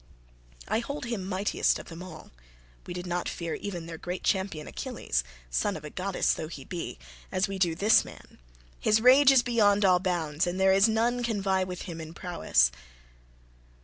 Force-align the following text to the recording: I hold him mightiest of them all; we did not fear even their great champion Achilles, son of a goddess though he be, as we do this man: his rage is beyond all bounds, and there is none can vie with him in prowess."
I 0.67 0.79
hold 0.79 1.05
him 1.05 1.23
mightiest 1.23 1.77
of 1.77 1.89
them 1.89 2.01
all; 2.01 2.31
we 2.87 2.93
did 2.95 3.05
not 3.05 3.29
fear 3.29 3.53
even 3.53 3.85
their 3.85 3.99
great 3.99 4.23
champion 4.23 4.67
Achilles, 4.67 5.23
son 5.51 5.77
of 5.77 5.85
a 5.85 5.91
goddess 5.91 6.33
though 6.33 6.47
he 6.47 6.65
be, 6.65 6.97
as 7.31 7.47
we 7.47 7.59
do 7.59 7.75
this 7.75 8.03
man: 8.03 8.39
his 8.79 8.99
rage 8.99 9.31
is 9.31 9.43
beyond 9.43 9.85
all 9.85 9.99
bounds, 9.99 10.47
and 10.47 10.59
there 10.59 10.73
is 10.73 10.89
none 10.89 11.21
can 11.21 11.39
vie 11.39 11.63
with 11.63 11.83
him 11.83 12.01
in 12.01 12.15
prowess." 12.15 12.71